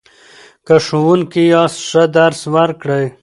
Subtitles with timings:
[0.65, 3.05] که ښوونکی یاست ښه درس ورکړئ.